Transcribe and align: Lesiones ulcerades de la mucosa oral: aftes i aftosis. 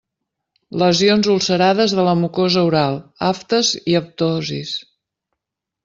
Lesiones 0.83 1.29
ulcerades 1.33 1.95
de 1.99 2.07
la 2.09 2.17
mucosa 2.23 2.65
oral: 2.71 2.99
aftes 3.31 3.73
i 3.95 3.99
aftosis. 4.05 4.77